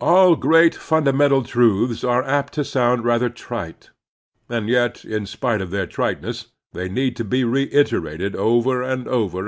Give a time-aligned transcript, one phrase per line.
[0.00, 3.90] All great fimdamental truths are apt to sotmd rather trite,
[4.48, 9.38] and yet in spite of their triteness they need to be reiterated over and over
[9.40, 9.42] again.